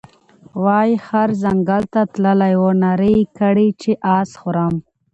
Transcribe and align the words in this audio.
وايې 0.63 0.95
خر 1.05 1.29
ځنګل 1.43 1.83
ته 1.93 2.01
تللى 2.13 2.51
وو 2.59 2.69
نارې 2.83 3.11
یې 3.19 3.25
کړې 3.37 3.67
چې 3.81 3.91
اس 4.17 4.29
خورم، 4.41 4.75